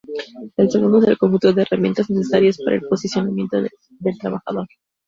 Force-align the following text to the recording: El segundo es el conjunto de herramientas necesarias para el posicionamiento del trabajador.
El 0.57 0.71
segundo 0.71 0.97
es 0.97 1.07
el 1.09 1.17
conjunto 1.19 1.53
de 1.53 1.61
herramientas 1.61 2.09
necesarias 2.09 2.57
para 2.57 2.75
el 2.75 2.81
posicionamiento 2.89 3.61
del 3.61 4.17
trabajador. 4.17 4.67